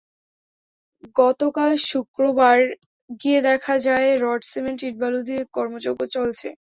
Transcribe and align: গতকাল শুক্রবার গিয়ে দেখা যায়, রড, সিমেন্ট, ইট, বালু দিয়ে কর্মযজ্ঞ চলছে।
গতকাল 1.15 1.71
শুক্রবার 1.89 2.57
গিয়ে 3.21 3.39
দেখা 3.49 3.75
যায়, 3.87 4.07
রড, 4.23 4.41
সিমেন্ট, 4.51 4.79
ইট, 4.87 4.95
বালু 5.01 5.19
দিয়ে 5.27 5.41
কর্মযজ্ঞ 5.55 5.99
চলছে। 6.15 6.47